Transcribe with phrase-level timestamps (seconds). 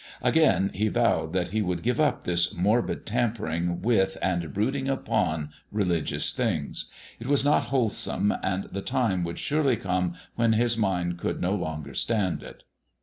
[0.23, 5.51] Again he vowed that he would give up this morbid tampering with and brooding upon
[5.71, 6.89] religious things;
[7.19, 11.53] it was not wholesome, and the time would surely come when his mind could no
[11.53, 12.63] longer stand it.